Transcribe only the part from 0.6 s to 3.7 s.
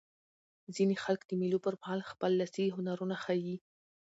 ځیني خلک د مېلو پر مهال خپل لاسي هنرونه ښيي.